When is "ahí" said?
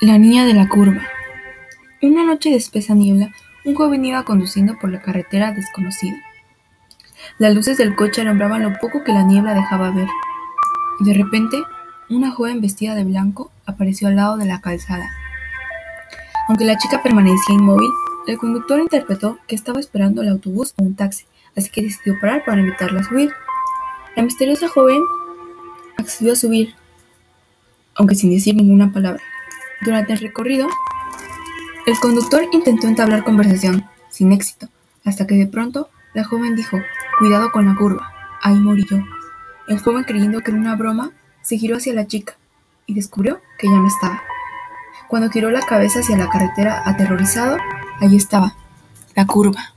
38.42-38.56